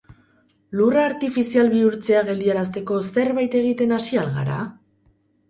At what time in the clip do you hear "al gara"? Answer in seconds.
4.25-4.59